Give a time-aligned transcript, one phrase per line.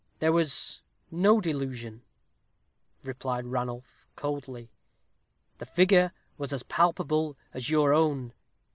[0.17, 0.81] "There was
[1.11, 2.01] no delusion,"
[3.03, 4.71] replied Ranulph, coldly;
[5.59, 8.33] "the figure was as palpable as your own.